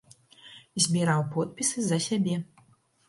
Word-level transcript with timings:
Збіраў 0.85 1.21
подпісы 1.35 1.79
за 1.91 2.01
сябе. 2.07 2.35